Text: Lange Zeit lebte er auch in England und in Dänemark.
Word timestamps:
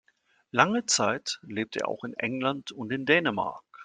Lange 0.49 0.87
Zeit 0.87 1.37
lebte 1.43 1.81
er 1.81 1.87
auch 1.87 2.03
in 2.03 2.15
England 2.15 2.71
und 2.71 2.91
in 2.91 3.05
Dänemark. 3.05 3.61